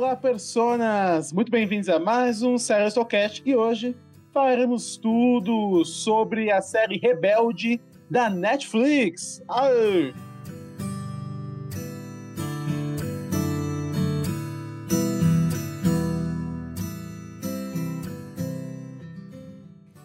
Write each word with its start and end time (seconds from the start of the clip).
Olá, 0.00 0.16
personas! 0.16 1.30
Muito 1.30 1.52
bem-vindos 1.52 1.86
a 1.90 1.98
mais 1.98 2.42
um 2.42 2.56
Sério 2.56 3.04
Cast 3.04 3.42
e 3.44 3.54
hoje 3.54 3.94
falaremos 4.32 4.96
tudo 4.96 5.84
sobre 5.84 6.50
a 6.50 6.62
série 6.62 6.96
Rebelde 6.96 7.78
da 8.10 8.30
Netflix. 8.30 9.42
Aê! 9.46 10.14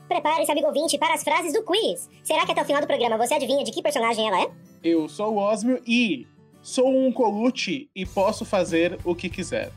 Prepare-se, 0.09 0.51
amigo 0.51 0.67
ouvinte, 0.67 0.97
para 0.97 1.13
as 1.13 1.23
frases 1.23 1.53
do 1.53 1.63
quiz. 1.63 2.09
Será 2.21 2.45
que 2.45 2.51
até 2.51 2.61
o 2.61 2.65
final 2.65 2.81
do 2.81 2.87
programa 2.87 3.17
você 3.17 3.35
adivinha 3.35 3.63
de 3.63 3.71
que 3.71 3.81
personagem 3.81 4.27
ela 4.27 4.41
é? 4.41 4.51
Eu 4.83 5.07
sou 5.07 5.35
o 5.35 5.37
Osmio 5.37 5.81
e 5.87 6.27
sou 6.61 6.89
um 6.89 7.13
colute 7.13 7.89
e 7.95 8.05
posso 8.05 8.43
fazer 8.43 8.99
o 9.05 9.15
que 9.15 9.29
quiser. 9.29 9.71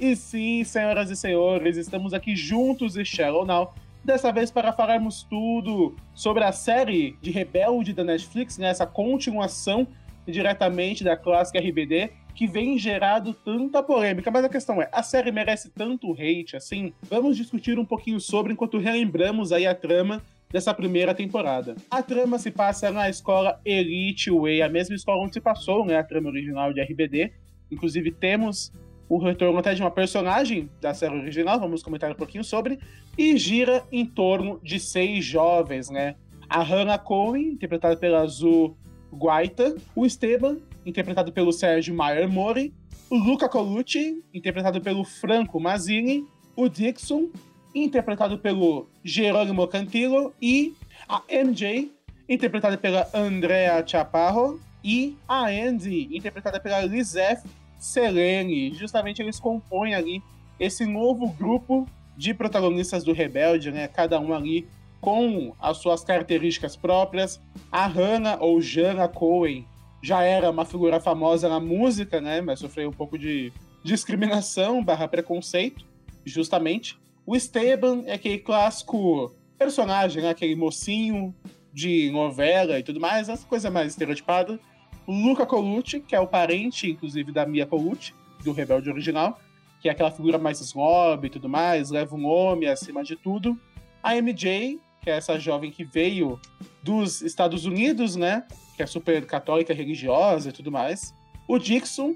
E 0.00 0.16
sim, 0.16 0.64
senhoras 0.64 1.10
e 1.10 1.14
senhores, 1.14 1.76
estamos 1.76 2.14
aqui 2.14 2.34
juntos 2.34 2.96
e 2.96 3.04
Shallow 3.04 3.44
Now, 3.44 3.74
dessa 4.02 4.32
vez 4.32 4.50
para 4.50 4.72
falarmos 4.72 5.24
tudo 5.24 5.94
sobre 6.14 6.42
a 6.42 6.52
série 6.52 7.18
de 7.20 7.30
Rebelde 7.30 7.92
da 7.92 8.02
Netflix, 8.02 8.56
né, 8.56 8.70
essa 8.70 8.86
continuação 8.86 9.86
diretamente 10.26 11.04
da 11.04 11.18
clássica 11.18 11.58
RBD, 11.58 12.12
que 12.34 12.46
vem 12.46 12.78
gerado 12.78 13.34
tanta 13.34 13.82
polêmica. 13.82 14.30
Mas 14.30 14.42
a 14.42 14.48
questão 14.48 14.80
é, 14.80 14.88
a 14.90 15.02
série 15.02 15.30
merece 15.30 15.68
tanto 15.68 16.12
hate 16.12 16.56
assim? 16.56 16.94
Vamos 17.02 17.36
discutir 17.36 17.78
um 17.78 17.84
pouquinho 17.84 18.18
sobre 18.18 18.54
enquanto 18.54 18.78
relembramos 18.78 19.52
aí 19.52 19.66
a 19.66 19.74
trama 19.74 20.22
dessa 20.50 20.72
primeira 20.72 21.14
temporada. 21.14 21.76
A 21.90 22.02
trama 22.02 22.38
se 22.38 22.50
passa 22.50 22.90
na 22.90 23.10
escola 23.10 23.60
Elite 23.66 24.30
Way, 24.30 24.62
a 24.62 24.68
mesma 24.70 24.94
escola 24.94 25.22
onde 25.22 25.34
se 25.34 25.42
passou 25.42 25.84
né, 25.84 25.98
a 25.98 26.02
trama 26.02 26.30
original 26.30 26.72
de 26.72 26.80
RBD. 26.80 27.34
Inclusive 27.70 28.10
temos 28.12 28.72
o 29.10 29.18
retorno 29.18 29.58
até 29.58 29.74
de 29.74 29.82
uma 29.82 29.90
personagem 29.90 30.70
da 30.80 30.94
série 30.94 31.16
original, 31.16 31.58
vamos 31.58 31.82
comentar 31.82 32.12
um 32.12 32.14
pouquinho 32.14 32.44
sobre, 32.44 32.78
e 33.18 33.36
gira 33.36 33.82
em 33.90 34.06
torno 34.06 34.60
de 34.62 34.78
seis 34.78 35.24
jovens, 35.24 35.90
né? 35.90 36.14
A 36.48 36.62
Hannah 36.62 36.96
Cohen, 36.96 37.48
interpretada 37.48 37.96
pela 37.96 38.20
Azul 38.20 38.76
Guaita, 39.12 39.74
o 39.96 40.06
Esteban, 40.06 40.58
interpretado 40.86 41.32
pelo 41.32 41.52
Sérgio 41.52 41.92
Maier 41.92 42.30
Mori, 42.30 42.72
o 43.10 43.16
Luca 43.16 43.48
Colucci, 43.48 44.22
interpretado 44.32 44.80
pelo 44.80 45.02
Franco 45.02 45.58
Mazzini, 45.58 46.24
o 46.54 46.68
Dixon, 46.68 47.30
interpretado 47.74 48.38
pelo 48.38 48.88
Jerônimo 49.02 49.66
Cantillo, 49.66 50.32
e 50.40 50.72
a 51.08 51.20
MJ, 51.28 51.90
interpretada 52.28 52.78
pela 52.78 53.08
Andrea 53.12 53.84
Chaparro, 53.84 54.60
e 54.84 55.16
a 55.28 55.46
Andy, 55.46 56.08
interpretada 56.12 56.60
pela 56.60 56.80
Lizeth 56.82 57.42
Selene. 57.80 58.72
Justamente 58.74 59.20
eles 59.20 59.40
compõem 59.40 59.94
ali 59.94 60.22
esse 60.58 60.86
novo 60.86 61.28
grupo 61.32 61.88
de 62.16 62.34
protagonistas 62.34 63.02
do 63.02 63.12
Rebelde, 63.12 63.72
né? 63.72 63.88
Cada 63.88 64.20
um 64.20 64.32
ali 64.32 64.68
com 65.00 65.54
as 65.58 65.78
suas 65.78 66.04
características 66.04 66.76
próprias. 66.76 67.40
A 67.72 67.86
Hannah 67.86 68.36
ou 68.40 68.60
Jana 68.60 69.08
Cohen 69.08 69.66
já 70.02 70.22
era 70.22 70.50
uma 70.50 70.64
figura 70.64 71.00
famosa 71.00 71.48
na 71.48 71.58
música, 71.58 72.20
né? 72.20 72.40
Mas 72.40 72.60
sofreu 72.60 72.90
um 72.90 72.92
pouco 72.92 73.18
de 73.18 73.52
discriminação 73.82 74.82
barra 74.84 75.08
preconceito, 75.08 75.84
justamente. 76.24 76.98
O 77.26 77.34
Esteban 77.34 78.02
é 78.06 78.14
aquele 78.14 78.38
clássico 78.38 79.34
personagem, 79.58 80.22
né? 80.22 80.30
aquele 80.30 80.56
mocinho 80.56 81.34
de 81.72 82.10
novela 82.10 82.78
e 82.78 82.82
tudo 82.82 82.98
mais, 82.98 83.28
essa 83.28 83.46
coisa 83.46 83.70
mais 83.70 83.88
estereotipada. 83.88 84.58
Luca 85.10 85.44
Colucci, 85.44 86.00
que 86.00 86.14
é 86.14 86.20
o 86.20 86.26
parente, 86.26 86.90
inclusive, 86.90 87.32
da 87.32 87.44
Mia 87.44 87.66
Colucci, 87.66 88.14
do 88.44 88.52
Rebelde 88.52 88.90
original, 88.90 89.40
que 89.80 89.88
é 89.88 89.92
aquela 89.92 90.10
figura 90.10 90.38
mais 90.38 90.60
snob 90.60 91.26
e 91.26 91.30
tudo 91.30 91.48
mais, 91.48 91.90
leva 91.90 92.14
um 92.14 92.20
nome 92.20 92.66
acima 92.66 93.02
de 93.02 93.16
tudo. 93.16 93.58
A 94.02 94.14
MJ, 94.14 94.78
que 95.00 95.10
é 95.10 95.16
essa 95.16 95.38
jovem 95.38 95.70
que 95.70 95.84
veio 95.84 96.40
dos 96.82 97.22
Estados 97.22 97.64
Unidos, 97.64 98.16
né? 98.16 98.46
Que 98.76 98.82
é 98.82 98.86
super 98.86 99.26
católica, 99.26 99.74
religiosa 99.74 100.50
e 100.50 100.52
tudo 100.52 100.70
mais. 100.70 101.14
O 101.48 101.58
Dixon, 101.58 102.14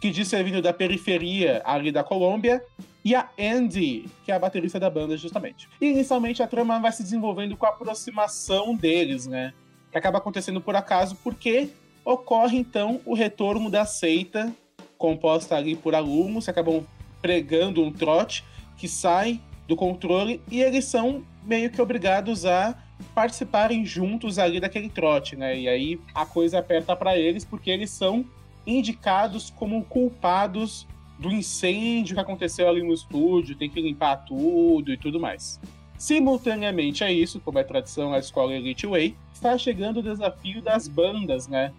que 0.00 0.10
diz 0.10 0.28
ser 0.28 0.44
vindo 0.44 0.60
da 0.60 0.72
periferia 0.72 1.62
ali 1.64 1.90
da 1.90 2.04
Colômbia. 2.04 2.62
E 3.04 3.14
a 3.14 3.28
Andy, 3.38 4.06
que 4.24 4.32
é 4.32 4.34
a 4.34 4.38
baterista 4.38 4.80
da 4.80 4.90
banda, 4.90 5.16
justamente. 5.16 5.68
E 5.80 5.86
inicialmente 5.86 6.42
a 6.42 6.46
trama 6.46 6.80
vai 6.80 6.92
se 6.92 7.02
desenvolvendo 7.02 7.56
com 7.56 7.66
a 7.66 7.70
aproximação 7.70 8.74
deles, 8.74 9.26
né? 9.26 9.52
Que 9.90 9.98
acaba 9.98 10.18
acontecendo 10.18 10.60
por 10.60 10.74
acaso 10.74 11.16
porque 11.22 11.70
ocorre 12.04 12.58
então 12.58 13.00
o 13.04 13.14
retorno 13.14 13.70
da 13.70 13.84
seita, 13.84 14.52
composta 14.98 15.56
ali 15.56 15.74
por 15.74 15.94
alunos 15.94 16.44
que 16.44 16.50
acabam 16.50 16.84
pregando 17.22 17.82
um 17.82 17.92
trote 17.92 18.44
que 18.76 18.86
sai 18.86 19.40
do 19.66 19.74
controle 19.74 20.40
e 20.50 20.60
eles 20.60 20.84
são 20.84 21.24
meio 21.44 21.70
que 21.70 21.80
obrigados 21.80 22.44
a 22.44 22.76
participarem 23.14 23.84
juntos 23.84 24.38
ali 24.38 24.60
daquele 24.60 24.88
trote, 24.88 25.36
né? 25.36 25.58
E 25.58 25.68
aí 25.68 26.00
a 26.14 26.26
coisa 26.26 26.58
aperta 26.58 26.94
para 26.94 27.18
eles 27.18 27.44
porque 27.44 27.70
eles 27.70 27.90
são 27.90 28.24
indicados 28.66 29.50
como 29.50 29.84
culpados 29.84 30.86
do 31.18 31.30
incêndio 31.30 32.14
que 32.14 32.20
aconteceu 32.20 32.68
ali 32.68 32.82
no 32.82 32.92
estúdio, 32.92 33.56
tem 33.56 33.70
que 33.70 33.80
limpar 33.80 34.16
tudo 34.24 34.92
e 34.92 34.96
tudo 34.96 35.20
mais. 35.20 35.60
Simultaneamente 35.98 37.04
a 37.04 37.10
isso, 37.10 37.40
como 37.40 37.58
é 37.58 37.64
tradição 37.64 38.12
a 38.12 38.18
escola 38.18 38.54
Elite 38.54 38.86
Way, 38.86 39.16
está 39.32 39.56
chegando 39.56 40.00
o 40.00 40.02
desafio 40.02 40.60
das 40.60 40.88
bandas, 40.88 41.48
né? 41.48 41.72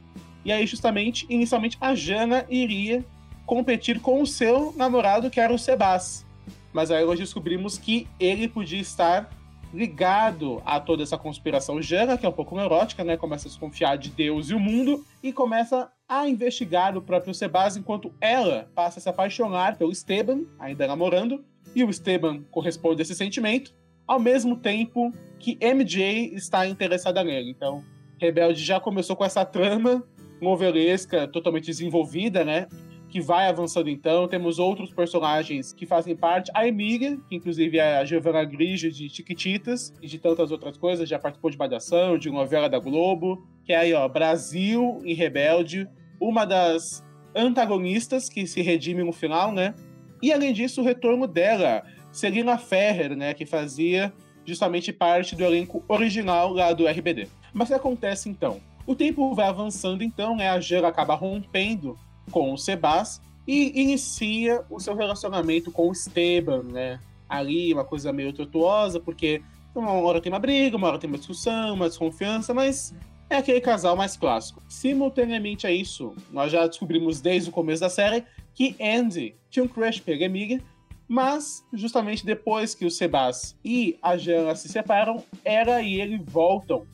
E 0.44 0.52
aí, 0.52 0.66
justamente, 0.66 1.26
inicialmente, 1.30 1.78
a 1.82 1.96
Jana 1.96 2.46
iria 2.50 3.04
competir 3.46 4.00
com 4.00 4.22
o 4.22 4.28
seu 4.28 4.74
namorado, 4.76 5.30
que 5.30 5.40
era 5.40 5.54
o 5.54 5.60
Sebas. 5.60 6.26
Mas 6.72 6.92
aí 6.92 7.06
nós 7.06 7.20
descobrimos 7.20 7.78
que 7.78 8.08
ele 8.20 8.48
podia 8.48 8.80
estar 8.80 9.30
ligado 9.74 10.62
a 10.66 10.80
toda 10.80 11.04
essa 11.04 11.18
conspiração. 11.18 11.82
Jana, 11.82 12.18
que 12.18 12.26
é 12.26 12.30
um 12.30 12.34
pouco 12.34 12.56
neurótica, 12.56 13.04
né? 13.04 13.18
Começa 13.18 13.48
a 13.48 13.50
desconfiar 13.50 13.98
de 13.98 14.10
Deus 14.10 14.50
e 14.50 14.54
o 14.54 14.60
mundo 14.60 15.06
e 15.22 15.34
começa 15.34 15.92
a 16.08 16.28
investigar 16.28 16.96
o 16.96 17.02
próprio 17.02 17.34
Sebas, 17.34 17.76
enquanto 17.76 18.14
ela 18.22 18.70
passa 18.76 19.00
a 19.00 19.02
se 19.02 19.10
apaixonar 19.10 19.78
pelo 19.78 19.92
Esteban, 19.92 20.44
ainda 20.60 20.88
namorando, 20.88 21.44
e 21.76 21.84
o 21.84 21.90
Esteban 21.90 22.44
corresponde 22.52 23.02
a 23.02 23.04
esse 23.04 23.16
sentimento, 23.16 23.74
ao 24.08 24.20
mesmo 24.20 24.56
tempo 24.56 25.12
que 25.40 25.58
MJ 25.62 26.34
está 26.34 26.68
interessada 26.68 27.24
nele. 27.24 27.50
Então, 27.50 27.84
Rebelde 28.20 28.64
já 28.64 28.80
começou 28.80 29.16
com 29.16 29.26
essa 29.26 29.46
trama 29.46 30.04
novelesca 30.42 31.28
totalmente 31.28 31.66
desenvolvida, 31.66 32.44
né? 32.44 32.68
Que 33.10 33.22
vai 33.22 33.48
avançando 33.48 33.90
então. 33.90 34.28
Temos 34.28 34.60
outros 34.60 34.92
personagens 34.94 35.72
que 35.72 35.86
fazem 35.86 36.16
parte. 36.16 36.52
A 36.54 36.68
Emília, 36.68 37.18
que 37.30 37.36
inclusive 37.36 37.78
é 37.78 37.98
a 37.98 38.06
Giovanna 38.06 38.44
Grigio 38.44 38.92
de 38.92 39.10
Chiquititas 39.10 39.94
e 40.02 40.08
de 40.08 40.20
tantas 40.20 40.52
outras 40.52 40.78
coisas, 40.78 41.08
já 41.08 41.18
participou 41.18 41.50
de 41.50 41.58
Malhação, 41.58 42.18
de 42.18 42.30
novela 42.30 42.68
da 42.68 42.80
Globo. 42.80 43.48
Que 43.64 43.74
é 43.74 43.78
aí, 43.78 43.94
ó, 43.94 44.08
Brasil 44.08 45.00
e 45.06 45.14
Rebelde. 45.14 45.88
Uma 46.20 46.46
das 46.46 47.04
antagonistas 47.36 48.30
que 48.30 48.48
se 48.48 48.62
redime 48.62 49.04
no 49.04 49.12
final, 49.12 49.52
né? 49.52 49.74
E 50.22 50.32
além 50.32 50.54
disso, 50.54 50.82
o 50.82 50.84
retorno 50.84 51.28
dela, 51.28 51.84
Celina 52.16 52.58
Ferrer, 52.58 53.16
né? 53.16 53.34
Que 53.34 53.46
fazia 53.46 54.14
justamente 54.46 54.94
parte 54.94 55.36
do 55.36 55.44
elenco 55.44 55.84
original 55.88 56.54
lá 56.54 56.72
do 56.72 56.88
RBD. 56.88 57.28
Mas 57.54 57.68
o 57.68 57.72
que 57.72 57.78
acontece 57.78 58.30
então? 58.30 58.62
O 58.88 58.96
tempo 58.96 59.36
vai 59.36 59.48
avançando, 59.48 60.02
então, 60.02 60.36
né? 60.36 60.50
A 60.50 60.60
Jana 60.62 60.88
acaba 60.88 61.14
rompendo 61.14 62.00
com 62.32 62.54
o 62.54 62.58
Sebas 62.58 63.22
e 63.46 63.82
inicia 63.82 64.64
o 64.70 64.80
seu 64.80 64.96
relacionamento 64.96 65.72
com 65.72 65.90
o 65.90 65.92
Esteban, 65.92 66.64
né? 66.64 67.00
Ali, 67.28 67.74
uma 67.74 67.84
coisa 67.84 68.14
meio 68.14 68.32
tortuosa, 68.32 68.98
porque 68.98 69.42
uma 69.74 69.92
hora 69.92 70.22
tem 70.22 70.32
uma 70.32 70.40
briga, 70.40 70.78
uma 70.78 70.88
hora 70.88 71.00
tem 71.00 71.10
uma 71.10 71.18
discussão, 71.18 71.74
uma 71.74 71.90
desconfiança, 71.90 72.54
mas 72.54 72.96
é 73.30 73.36
aquele 73.36 73.60
casal 73.60 73.98
mais 73.98 74.16
clássico. 74.16 74.62
Simultaneamente 74.70 75.68
a 75.68 75.72
isso, 75.72 76.16
nós 76.32 76.50
já 76.50 76.66
descobrimos 76.66 77.20
desde 77.20 77.50
o 77.50 77.54
começo 77.54 77.82
da 77.82 77.90
série 77.90 78.24
que 78.54 78.74
Andy 78.80 79.36
tinha 79.50 79.66
um 79.66 79.68
crush 79.68 80.00
pela 80.00 80.24
Emilia, 80.24 80.62
mas 81.08 81.66
justamente 81.74 82.26
depois 82.26 82.74
que 82.74 82.86
o 82.86 82.92
Sebas 82.92 83.58
e 83.64 83.98
a 84.02 84.18
Jana 84.18 84.56
se 84.56 84.68
separam, 84.68 85.24
ela 85.44 85.82
e 85.82 86.00
ele 86.00 86.18
voltam 86.18 86.86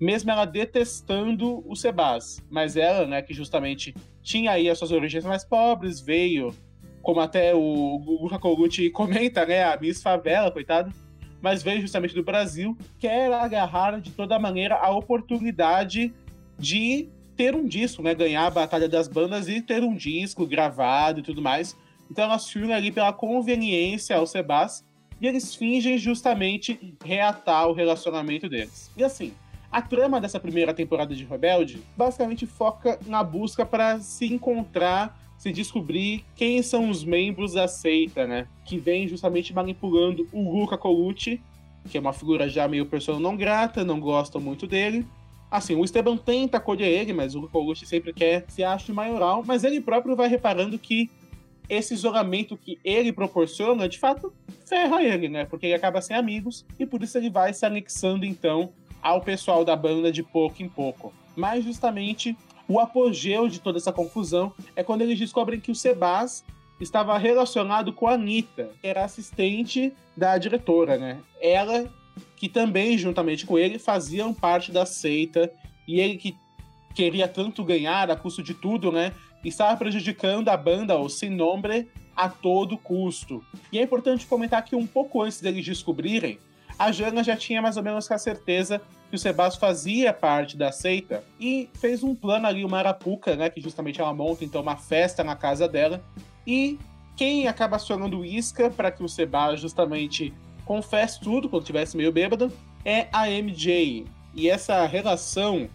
mesmo 0.00 0.30
ela 0.30 0.44
detestando 0.44 1.62
o 1.68 1.74
Sebas. 1.74 2.42
Mas 2.48 2.76
ela, 2.76 3.06
né, 3.06 3.22
que 3.22 3.34
justamente 3.34 3.94
tinha 4.22 4.52
aí 4.52 4.68
as 4.68 4.78
suas 4.78 4.92
origens 4.92 5.24
mais 5.24 5.44
pobres, 5.44 6.00
veio, 6.00 6.54
como 7.02 7.20
até 7.20 7.54
o 7.54 8.18
Luca 8.22 8.38
Colucci 8.38 8.90
comenta, 8.90 9.44
né, 9.44 9.64
a 9.64 9.78
Miss 9.78 10.02
Favela, 10.02 10.50
coitado, 10.50 10.92
mas 11.40 11.62
veio 11.62 11.80
justamente 11.80 12.14
do 12.14 12.22
Brasil, 12.22 12.76
quer 12.98 13.32
agarrar 13.32 14.00
de 14.00 14.10
toda 14.10 14.38
maneira 14.38 14.76
a 14.76 14.90
oportunidade 14.90 16.12
de 16.58 17.08
ter 17.36 17.54
um 17.54 17.66
disco, 17.66 18.02
né, 18.02 18.14
ganhar 18.14 18.46
a 18.46 18.50
Batalha 18.50 18.88
das 18.88 19.06
Bandas 19.06 19.48
e 19.48 19.60
ter 19.60 19.84
um 19.84 19.94
disco 19.94 20.44
gravado 20.46 21.20
e 21.20 21.22
tudo 21.22 21.40
mais. 21.40 21.76
Então 22.10 22.24
ela 22.24 22.38
se 22.38 22.58
une 22.58 22.72
ali 22.72 22.90
pela 22.90 23.12
conveniência 23.12 24.16
ao 24.16 24.26
Sebas, 24.26 24.84
e 25.20 25.26
eles 25.26 25.54
fingem 25.54 25.98
justamente 25.98 26.96
reatar 27.04 27.68
o 27.68 27.72
relacionamento 27.72 28.48
deles. 28.48 28.90
E 28.96 29.02
assim, 29.02 29.32
A 29.70 29.82
trama 29.82 30.20
dessa 30.20 30.40
primeira 30.40 30.72
temporada 30.72 31.14
de 31.14 31.24
Rebelde 31.24 31.82
basicamente 31.96 32.46
foca 32.46 32.98
na 33.06 33.22
busca 33.22 33.66
para 33.66 34.00
se 34.00 34.26
encontrar, 34.32 35.18
se 35.36 35.52
descobrir 35.52 36.24
quem 36.34 36.62
são 36.62 36.88
os 36.88 37.04
membros 37.04 37.52
da 37.52 37.68
seita, 37.68 38.26
né? 38.26 38.46
Que 38.64 38.78
vem 38.78 39.06
justamente 39.06 39.52
manipulando 39.52 40.26
o 40.32 40.58
Luca 40.58 40.78
Colucci, 40.78 41.40
que 41.88 41.98
é 41.98 42.00
uma 42.00 42.14
figura 42.14 42.48
já 42.48 42.66
meio 42.66 42.86
persona 42.86 43.20
não 43.20 43.36
grata, 43.36 43.84
não 43.84 44.00
gostam 44.00 44.40
muito 44.40 44.66
dele. 44.66 45.06
Assim, 45.50 45.74
o 45.74 45.84
Esteban 45.84 46.16
tenta 46.16 46.56
acolher 46.56 46.88
ele, 46.88 47.12
mas 47.12 47.34
o 47.34 47.46
Colucci 47.48 47.86
sempre 47.86 48.12
quer 48.12 48.46
se 48.48 48.64
acha 48.64 48.92
maioral, 48.92 49.44
mas 49.46 49.64
ele 49.64 49.82
próprio 49.82 50.16
vai 50.16 50.28
reparando 50.28 50.78
que 50.78 51.10
esse 51.68 51.94
isolamento 51.94 52.56
que 52.56 52.78
ele 52.84 53.12
proporciona, 53.12 53.88
de 53.88 53.98
fato, 53.98 54.32
ferra 54.66 55.02
ele, 55.02 55.28
né? 55.28 55.44
Porque 55.44 55.66
ele 55.66 55.74
acaba 55.74 56.00
sem 56.00 56.16
amigos 56.16 56.64
e 56.78 56.86
por 56.86 57.02
isso 57.02 57.18
ele 57.18 57.30
vai 57.30 57.52
se 57.52 57.66
anexando, 57.66 58.24
então, 58.24 58.72
ao 59.02 59.20
pessoal 59.20 59.64
da 59.64 59.76
banda 59.76 60.10
de 60.10 60.22
pouco 60.22 60.62
em 60.62 60.68
pouco. 60.68 61.12
Mas 61.36 61.64
justamente 61.64 62.36
o 62.66 62.80
apogeu 62.80 63.48
de 63.48 63.60
toda 63.60 63.78
essa 63.78 63.92
confusão 63.92 64.52
é 64.74 64.82
quando 64.82 65.02
eles 65.02 65.18
descobrem 65.18 65.60
que 65.60 65.70
o 65.70 65.74
Sebas 65.74 66.44
estava 66.80 67.16
relacionado 67.18 67.92
com 67.92 68.06
a 68.06 68.12
Anitta, 68.12 68.70
que 68.80 68.86
era 68.86 69.04
assistente 69.04 69.92
da 70.16 70.38
diretora, 70.38 70.96
né? 70.96 71.18
Ela 71.40 71.90
que 72.36 72.48
também, 72.48 72.96
juntamente 72.96 73.46
com 73.46 73.58
ele, 73.58 73.78
faziam 73.78 74.32
parte 74.32 74.70
da 74.70 74.86
seita 74.86 75.52
e 75.86 76.00
ele 76.00 76.16
que 76.16 76.36
queria 76.94 77.28
tanto 77.28 77.64
ganhar 77.64 78.10
a 78.10 78.16
custo 78.16 78.42
de 78.42 78.54
tudo, 78.54 78.90
né? 78.90 79.12
Estava 79.44 79.76
prejudicando 79.76 80.48
a 80.48 80.56
banda, 80.56 80.98
o 80.98 81.08
Sem 81.08 81.30
Nombre, 81.30 81.88
a 82.16 82.28
todo 82.28 82.76
custo. 82.76 83.44
E 83.72 83.78
é 83.78 83.82
importante 83.82 84.26
comentar 84.26 84.64
que 84.64 84.74
um 84.74 84.86
pouco 84.86 85.22
antes 85.22 85.40
deles 85.40 85.64
descobrirem, 85.64 86.38
a 86.78 86.92
Jana 86.92 87.24
já 87.24 87.36
tinha 87.36 87.62
mais 87.62 87.76
ou 87.76 87.82
menos 87.82 88.10
a 88.10 88.18
certeza 88.18 88.80
que 89.08 89.16
o 89.16 89.18
Sebastião 89.18 89.60
fazia 89.60 90.12
parte 90.12 90.56
da 90.56 90.70
seita 90.70 91.24
e 91.40 91.68
fez 91.74 92.02
um 92.02 92.14
plano 92.14 92.46
ali, 92.46 92.64
uma 92.64 92.78
arapuca, 92.78 93.34
né, 93.34 93.48
que 93.50 93.60
justamente 93.60 94.00
ela 94.00 94.12
monta 94.12 94.44
então 94.44 94.60
uma 94.60 94.76
festa 94.76 95.24
na 95.24 95.34
casa 95.34 95.66
dela 95.66 96.02
e 96.46 96.78
quem 97.16 97.48
acaba 97.48 97.76
acionando 97.76 98.24
Isca 98.24 98.70
para 98.70 98.92
que 98.92 99.02
o 99.02 99.08
Sebastião 99.08 99.56
justamente 99.56 100.32
confesse 100.64 101.20
tudo 101.20 101.48
quando 101.48 101.62
estivesse 101.62 101.96
meio 101.96 102.12
bêbado 102.12 102.52
é 102.84 103.08
a 103.12 103.28
MJ. 103.28 104.06
E 104.34 104.48
essa 104.48 104.86
relação 104.86 105.68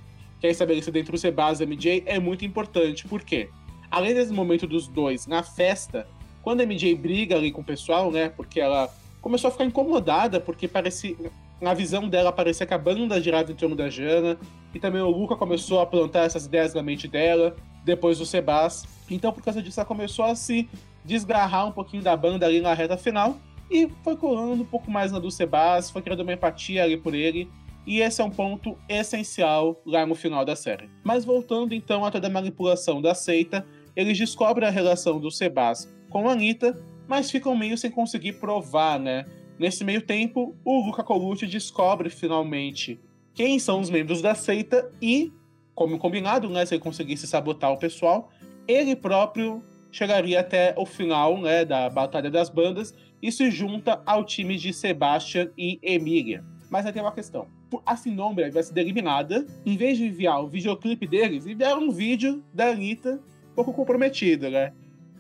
que 0.44 0.48
é 0.48 0.52
estabelecida 0.52 1.00
entre 1.00 1.16
o 1.16 1.18
Sebastião 1.18 1.66
e 1.66 1.72
a 1.72 1.74
MJ 1.74 2.04
é 2.06 2.20
muito 2.20 2.44
importante, 2.44 3.08
porque 3.08 3.50
além 3.90 4.14
desse 4.14 4.34
momento 4.34 4.68
dos 4.68 4.90
dois 4.90 5.26
na 5.26 5.42
festa, 5.42 6.06
quando 6.42 6.60
a 6.60 6.66
MJ 6.66 6.94
briga 6.96 7.38
ali 7.38 7.50
com 7.50 7.62
o 7.62 7.64
pessoal, 7.64 8.12
né, 8.12 8.28
porque 8.28 8.60
ela 8.60 8.94
começou 9.22 9.48
a 9.48 9.52
ficar 9.52 9.64
incomodada, 9.64 10.42
porque 10.42 10.68
parecia, 10.68 11.16
na 11.62 11.74
visão 11.74 12.10
dela 12.10 12.30
parecia 12.30 12.66
que 12.66 12.74
a 12.74 12.78
banda 12.78 13.22
girava 13.22 13.54
em 13.54 13.56
torno 13.56 13.74
da 13.74 13.90
Jana, 13.90 14.38
e 14.74 14.80
também 14.82 15.02
o 15.02 15.10
Luca 15.10 15.38
começou 15.38 15.80
a 15.80 15.86
plantar 15.86 16.26
essas 16.26 16.46
ideias 16.46 16.74
na 16.74 16.84
mente 16.84 17.08
dela, 17.08 17.56
depois 17.86 18.18
do 18.18 18.26
Sebas. 18.26 18.86
Então, 19.10 19.32
por 19.32 19.42
causa 19.42 19.64
disso, 19.64 19.80
ela 19.80 19.88
começou 19.88 20.26
a 20.26 20.36
se 20.36 20.68
desgarrar 21.06 21.66
um 21.66 21.72
pouquinho 21.72 22.04
da 22.04 22.18
banda 22.18 22.46
ali 22.46 22.60
na 22.60 22.74
reta 22.74 22.98
final, 22.98 23.38
e 23.72 23.88
foi 24.04 24.18
colando 24.18 24.62
um 24.62 24.66
pouco 24.66 24.92
mais 24.92 25.10
na 25.10 25.20
do 25.20 25.32
Sebas, 25.32 25.90
foi 25.90 26.02
criando 26.02 26.20
uma 26.20 26.34
empatia 26.34 26.84
ali 26.84 26.98
por 26.98 27.16
ele, 27.16 27.50
e 27.86 28.00
esse 28.02 28.22
é 28.22 28.24
um 28.24 28.30
ponto 28.30 28.78
essencial 28.88 29.82
lá 29.86 30.06
no 30.06 30.16
final 30.16 30.46
da 30.46 30.56
série. 30.56 30.90
Mas 31.04 31.26
voltando 31.26 31.74
então 31.74 32.06
a 32.06 32.12
toda 32.12 32.28
a 32.28 32.32
manipulação 32.32 33.02
da 33.02 33.14
seita, 33.14 33.66
eles 33.96 34.18
descobrem 34.18 34.68
a 34.68 34.72
relação 34.72 35.20
do 35.20 35.30
Sebas 35.30 35.90
com 36.10 36.28
a 36.28 36.32
Anitta, 36.34 36.78
mas 37.08 37.30
ficam 37.30 37.56
meio 37.56 37.78
sem 37.78 37.92
conseguir 37.92 38.34
provar, 38.34 39.00
né? 39.00 39.26
Nesse 39.60 39.84
meio 39.84 40.02
tempo, 40.02 40.56
o 40.64 40.86
Luca 40.86 41.04
Colucci 41.04 41.46
descobre 41.46 42.10
finalmente 42.10 43.00
quem 43.34 43.60
são 43.60 43.80
os 43.80 43.90
membros 43.90 44.22
da 44.22 44.36
seita 44.36 44.92
e, 45.02 45.32
como 45.76 45.98
combinado, 45.98 46.50
né, 46.50 46.66
se 46.66 46.76
ele 46.76 46.84
conseguisse 46.84 47.28
sabotar 47.28 47.72
o 47.72 47.78
pessoal, 47.78 48.30
ele 48.68 48.96
próprio 48.96 49.64
chegaria 49.92 50.40
até 50.40 50.74
o 50.78 50.86
final 50.86 51.40
né, 51.40 51.64
da 51.64 51.90
Batalha 51.90 52.30
das 52.30 52.50
Bandas 52.50 52.94
e 53.22 53.32
se 53.32 53.50
junta 53.52 54.02
ao 54.06 54.24
time 54.24 54.58
de 54.58 54.74
Sebastian 54.74 55.50
e 55.58 55.80
Emília. 55.82 56.44
Mas 56.70 56.86
aí 56.86 56.92
tem 56.92 57.02
uma 57.02 57.12
questão. 57.12 57.48
A 57.86 57.96
Sinombra 57.96 58.52
vai 58.52 58.62
ser 58.62 58.78
eliminada. 58.78 59.46
Em 59.66 59.78
vez 59.78 59.98
de 59.98 60.06
enviar 60.06 60.44
o 60.44 60.48
videoclipe 60.48 61.08
deles, 61.08 61.46
enviaram 61.46 61.84
um 61.84 61.92
vídeo 61.92 62.44
da 62.54 62.68
Anitta 62.68 63.20
pouco 63.56 63.72
comprometido, 63.72 64.50
né? 64.50 64.74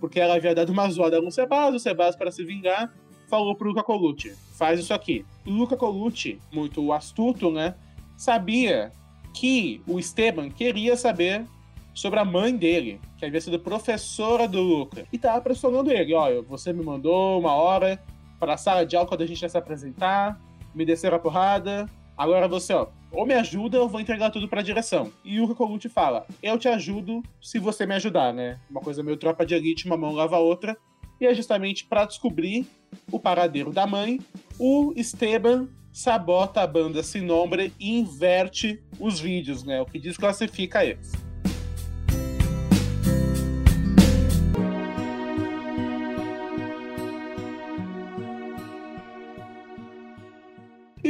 porque 0.03 0.19
ela 0.19 0.35
havia 0.35 0.53
dado 0.53 0.69
uma 0.69 0.89
zoada 0.89 1.21
no 1.21 1.31
Sebas, 1.31 1.73
o 1.73 1.79
Sebas, 1.79 2.13
para 2.13 2.29
se 2.29 2.44
vingar, 2.44 2.94
falou 3.29 3.55
pro 3.55 3.69
Luca 3.69 3.81
Colucci, 3.81 4.35
faz 4.53 4.77
isso 4.77 4.94
aqui. 4.94 5.25
O 5.47 5.50
Luca 5.50 5.77
Colucci, 5.77 6.41
muito 6.51 6.91
astuto, 6.91 7.50
né, 7.50 7.73
sabia 8.17 8.91
que 9.33 9.81
o 9.88 9.97
Esteban 9.97 10.50
queria 10.50 10.97
saber 10.97 11.45
sobre 11.94 12.19
a 12.19 12.25
mãe 12.25 12.53
dele, 12.53 13.00
que 13.17 13.23
havia 13.23 13.39
sido 13.39 13.57
professora 13.57 14.45
do 14.45 14.61
Luca, 14.61 15.07
e 15.09 15.17
tava 15.17 15.39
pressionando 15.39 15.89
ele, 15.89 16.13
ó, 16.13 16.41
você 16.41 16.73
me 16.73 16.83
mandou 16.83 17.39
uma 17.39 17.53
hora 17.53 17.97
para 18.41 18.55
a 18.55 18.57
sala 18.57 18.85
de 18.85 18.97
aula 18.97 19.07
quando 19.07 19.21
a 19.21 19.25
gente 19.25 19.41
ia 19.41 19.47
se 19.47 19.57
apresentar, 19.57 20.38
me 20.75 20.83
desceram 20.83 21.15
a 21.15 21.19
porrada, 21.19 21.89
agora 22.18 22.48
você, 22.48 22.74
ó, 22.74 22.88
ou 23.12 23.25
me 23.25 23.33
ajuda 23.33 23.81
ou 23.81 23.88
vou 23.88 24.01
entregar 24.01 24.31
tudo 24.31 24.48
pra 24.48 24.62
direção. 24.62 25.12
E 25.24 25.39
o 25.39 25.56
Colucci 25.56 25.89
fala, 25.89 26.25
eu 26.42 26.57
te 26.57 26.68
ajudo 26.68 27.21
se 27.42 27.60
você 27.60 27.86
me 27.86 27.94
ajudar, 27.95 28.33
né? 28.33 28.60
Uma 28.69 28.81
coisa 28.81 29.04
meio 29.04 29.18
tropa 29.18 29.45
de 29.45 29.54
elite, 29.54 29.86
uma 29.86 29.98
mão 29.98 30.13
lava 30.13 30.36
a 30.36 30.39
outra. 30.39 30.77
E 31.21 31.25
é 31.25 31.33
justamente 31.33 31.86
para 31.86 32.06
descobrir 32.06 32.65
o 33.12 33.19
paradeiro 33.19 33.71
da 33.71 33.88
mãe, 33.88 34.19
o 34.60 34.94
Esteban 34.95 35.68
sabota 35.92 36.62
a 36.62 36.68
banda 36.68 37.04
Sem 37.04 37.21
Nombre 37.21 37.71
e 37.80 37.98
inverte 38.00 38.81
os 39.00 39.19
vídeos, 39.19 39.63
né? 39.63 39.81
O 39.81 39.86
que 39.86 40.00
desclassifica 40.00 40.83
eles. 40.83 41.12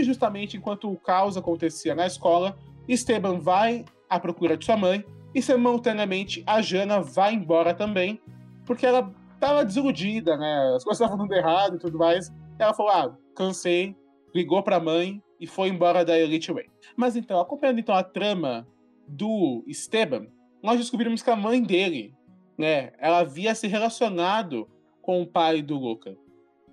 E 0.03 0.05
justamente 0.05 0.57
enquanto 0.57 0.91
o 0.91 0.97
caos 0.97 1.37
acontecia 1.37 1.95
na 1.95 2.05
escola, 2.05 2.57
Esteban 2.89 3.39
vai 3.39 3.85
à 4.09 4.19
procura 4.19 4.57
de 4.57 4.65
sua 4.65 4.75
mãe 4.75 5.05
e 5.33 5.41
simultaneamente 5.41 6.43
a 6.45 6.61
Jana 6.61 6.99
vai 6.99 7.33
embora 7.33 7.73
também, 7.73 8.21
porque 8.65 8.85
ela 8.85 9.15
estava 9.33 9.63
desiludida, 9.63 10.35
né? 10.35 10.73
As 10.75 10.83
coisas 10.83 10.99
estavam 10.99 11.17
dando 11.17 11.33
errado 11.33 11.77
e 11.77 11.79
tudo 11.79 11.97
mais. 11.97 12.29
Ela 12.59 12.73
falou: 12.73 12.91
"Ah, 12.91 13.17
cansei", 13.33 13.95
ligou 14.35 14.61
para 14.61 14.75
a 14.75 14.79
mãe 14.81 15.23
e 15.39 15.47
foi 15.47 15.69
embora 15.69 16.03
da 16.03 16.19
Elite 16.19 16.51
Way. 16.51 16.65
Mas 16.97 17.15
então, 17.15 17.39
acompanhando 17.39 17.79
então 17.79 17.95
a 17.95 18.03
trama 18.03 18.67
do 19.07 19.63
Esteban, 19.65 20.27
nós 20.61 20.77
descobrimos 20.79 21.21
que 21.21 21.29
a 21.29 21.35
mãe 21.37 21.63
dele, 21.63 22.13
né, 22.57 22.91
ela 22.99 23.19
havia 23.19 23.55
se 23.55 23.67
relacionado 23.67 24.67
com 25.01 25.21
o 25.21 25.27
pai 25.27 25.61
do 25.61 25.79
Luca. 25.79 26.13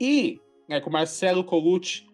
E, 0.00 0.40
né, 0.68 0.80
com 0.80 0.90
Marcelo 0.90 1.44
Colucci, 1.44 2.09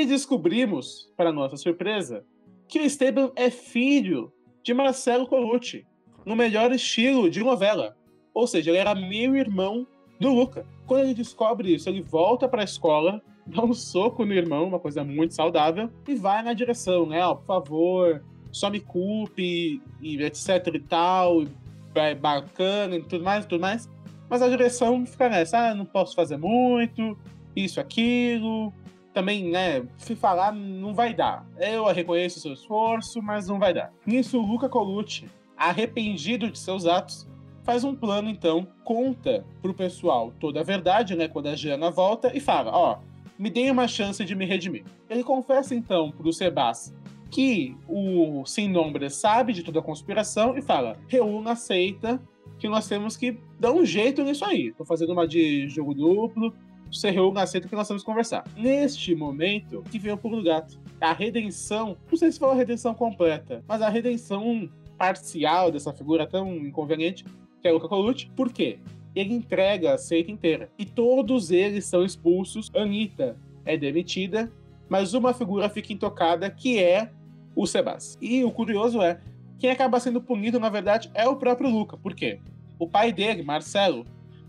e 0.00 0.06
descobrimos, 0.06 1.12
para 1.16 1.30
nossa 1.30 1.56
surpresa, 1.56 2.24
que 2.66 2.80
o 2.80 2.84
Esteban 2.84 3.30
é 3.36 3.50
filho 3.50 4.32
de 4.62 4.72
Marcelo 4.72 5.26
Colucci, 5.26 5.84
no 6.24 6.34
melhor 6.34 6.72
estilo 6.72 7.28
de 7.28 7.40
novela. 7.40 7.94
Ou 8.32 8.46
seja, 8.46 8.70
ele 8.70 8.78
era 8.78 8.94
meio 8.94 9.36
irmão 9.36 9.86
do 10.18 10.32
Luca. 10.32 10.66
Quando 10.86 11.04
ele 11.04 11.14
descobre 11.14 11.74
isso, 11.74 11.90
ele 11.90 12.00
volta 12.00 12.48
para 12.48 12.62
a 12.62 12.64
escola, 12.64 13.20
dá 13.46 13.62
um 13.62 13.74
soco 13.74 14.24
no 14.24 14.32
irmão, 14.32 14.66
uma 14.66 14.78
coisa 14.78 15.04
muito 15.04 15.34
saudável, 15.34 15.90
e 16.08 16.14
vai 16.14 16.42
na 16.42 16.54
direção, 16.54 17.04
né? 17.04 17.22
Ó, 17.26 17.34
por 17.34 17.46
favor, 17.46 18.24
só 18.50 18.70
me 18.70 18.80
culpe, 18.80 19.82
e 20.00 20.22
etc 20.22 20.68
e 20.72 20.80
tal, 20.80 21.42
e 21.42 22.14
bacana 22.18 22.96
e 22.96 23.02
tudo 23.02 23.24
mais 23.24 23.44
e 23.44 23.48
tudo 23.48 23.60
mais. 23.60 23.90
Mas 24.30 24.40
a 24.40 24.48
direção 24.48 25.04
fica 25.04 25.28
nessa, 25.28 25.58
ah, 25.58 25.74
não 25.74 25.84
posso 25.84 26.14
fazer 26.14 26.38
muito, 26.38 27.18
isso, 27.54 27.78
aquilo, 27.78 28.72
também, 29.12 29.50
né, 29.50 29.86
se 29.98 30.14
falar, 30.14 30.52
não 30.52 30.94
vai 30.94 31.14
dar. 31.14 31.46
Eu 31.58 31.84
reconheço 31.86 32.38
o 32.38 32.42
seu 32.42 32.52
esforço, 32.52 33.22
mas 33.22 33.48
não 33.48 33.58
vai 33.58 33.74
dar. 33.74 33.92
Nisso, 34.06 34.38
o 34.38 34.46
Luca 34.46 34.68
Colucci, 34.68 35.28
arrependido 35.56 36.50
de 36.50 36.58
seus 36.58 36.86
atos, 36.86 37.28
faz 37.62 37.84
um 37.84 37.94
plano, 37.94 38.28
então, 38.28 38.66
conta 38.84 39.44
pro 39.60 39.74
pessoal 39.74 40.32
toda 40.40 40.60
a 40.60 40.64
verdade, 40.64 41.14
né, 41.14 41.28
quando 41.28 41.48
a 41.48 41.54
Jana 41.54 41.90
volta, 41.90 42.36
e 42.36 42.40
fala, 42.40 42.70
ó, 42.72 42.98
me 43.38 43.50
deem 43.50 43.70
uma 43.70 43.86
chance 43.88 44.24
de 44.24 44.34
me 44.34 44.44
redimir. 44.44 44.84
Ele 45.08 45.22
confessa, 45.22 45.74
então, 45.74 46.10
pro 46.10 46.32
Sebas 46.32 46.94
que 47.30 47.74
o 47.88 48.44
Sem 48.44 48.68
Nombre 48.68 49.08
sabe 49.08 49.54
de 49.54 49.62
toda 49.62 49.78
a 49.78 49.82
conspiração 49.82 50.56
e 50.56 50.60
fala, 50.60 50.98
reúna 51.08 51.52
a 51.52 51.56
seita, 51.56 52.20
que 52.58 52.68
nós 52.68 52.86
temos 52.86 53.16
que 53.16 53.38
dar 53.58 53.72
um 53.72 53.84
jeito 53.84 54.22
nisso 54.22 54.44
aí. 54.44 54.70
Tô 54.72 54.84
fazendo 54.84 55.14
uma 55.14 55.26
de 55.26 55.66
jogo 55.68 55.94
duplo, 55.94 56.54
você 56.92 57.10
reúne 57.10 57.34
na 57.34 57.46
seita 57.46 57.68
que 57.68 57.74
nós 57.74 57.88
vamos 57.88 58.02
conversar. 58.02 58.44
Neste 58.56 59.14
momento, 59.14 59.82
que 59.90 59.98
vem 59.98 60.12
o 60.12 60.16
pulo 60.16 60.36
do 60.36 60.44
gato. 60.44 60.78
A 61.00 61.12
redenção, 61.12 61.96
não 62.10 62.18
sei 62.18 62.30
se 62.30 62.38
foi 62.38 62.50
a 62.50 62.54
redenção 62.54 62.94
completa, 62.94 63.64
mas 63.66 63.80
a 63.80 63.88
redenção 63.88 64.68
parcial 64.98 65.72
dessa 65.72 65.92
figura 65.92 66.26
tão 66.26 66.54
inconveniente, 66.54 67.24
que 67.60 67.66
é 67.66 67.72
o 67.72 67.80
Colucci. 67.80 68.30
Por 68.36 68.52
quê? 68.52 68.78
Ele 69.14 69.34
entrega 69.34 69.94
a 69.94 69.98
seita 69.98 70.30
inteira. 70.30 70.70
E 70.78 70.84
todos 70.84 71.50
eles 71.50 71.86
são 71.86 72.04
expulsos. 72.04 72.70
Anitta 72.74 73.36
é 73.64 73.76
demitida, 73.76 74.52
mas 74.88 75.14
uma 75.14 75.32
figura 75.32 75.68
fica 75.68 75.92
intocada, 75.92 76.50
que 76.50 76.78
é 76.78 77.10
o 77.56 77.66
Sebas. 77.66 78.16
E 78.20 78.44
o 78.44 78.50
curioso 78.50 79.00
é, 79.02 79.20
quem 79.58 79.70
acaba 79.70 80.00
sendo 80.00 80.20
punido, 80.20 80.60
na 80.60 80.68
verdade, 80.68 81.10
é 81.14 81.26
o 81.28 81.36
próprio 81.36 81.70
Luca. 81.70 81.96
Por 81.96 82.14
quê? 82.14 82.40
O 82.78 82.88
pai 82.88 83.12
dele, 83.12 83.42
Marcelo, 83.42 84.04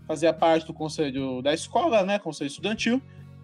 fazia 0.06 0.32
parte 0.32 0.66
do 0.66 0.74
conselho 0.74 1.42
da 1.42 1.52
escola, 1.52 2.02
né, 2.02 2.18
conselho 2.18 2.48
estudantil, 2.48 3.00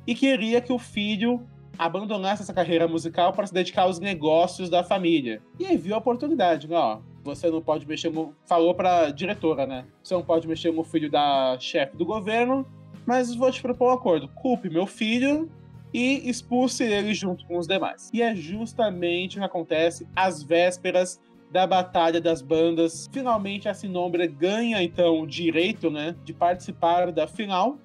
e 0.07 0.15
queria 0.15 0.61
que 0.61 0.73
o 0.73 0.79
filho 0.79 1.47
abandonasse 1.79 2.43
essa 2.43 2.53
carreira 2.53 2.87
musical 2.87 3.33
para 3.33 3.47
se 3.47 3.55
dedicar 3.55 3.83
aos 3.83 3.99
negócios 3.99 4.69
da 4.69 4.85
família. 4.85 5.41
E 5.59 5.67
aí 5.67 5.77
viu 5.77 5.95
a 5.95 5.99
oportunidade, 5.99 6.69
né? 6.69 6.77
Ó, 6.77 6.99
você 7.25 7.51
não 7.51 7.63
pode 7.63 7.87
mexer. 7.87 8.11
No... 8.11 8.35
Falou 8.45 8.75
para 8.75 9.11
diretora, 9.11 9.67
né? 9.67 9.87
Você 10.03 10.15
não 10.15 10.23
pode 10.23 10.47
mexer 10.47 10.73
no 10.73 10.85
filho 10.85 11.11
da 11.11 11.57
chefe 11.59 11.97
do 11.97 12.05
governo, 12.05 12.67
mas 13.07 13.35
vou 13.35 13.51
te 13.51 13.63
propor 13.63 13.91
um 13.91 13.95
acordo. 13.95 14.29
Culpe 14.29 14.69
meu 14.69 14.87
filho 14.87 15.51
e 15.93 16.29
expulse 16.29 16.85
ele 16.85 17.15
junto 17.15 17.47
com 17.47 17.59
os 17.59 17.67
demais. 17.67 18.11
E 18.13 18.23
é 18.23 18.35
justamente 18.35 19.37
o 19.37 19.41
que 19.41 19.47
acontece 19.47 20.07
às 20.15 20.43
vésperas 20.43 21.21
da 21.51 21.67
Batalha 21.67 22.21
das 22.21 22.41
Bandas. 22.41 23.09
Finalmente 23.13 23.69
a 23.69 23.75
Sinombra 23.75 24.27
ganha 24.27 24.83
então 24.83 25.21
o 25.21 25.27
direito, 25.27 25.91
né, 25.91 26.15
de 26.25 26.33
participar 26.33 27.11
da 27.13 27.27
final. 27.27 27.79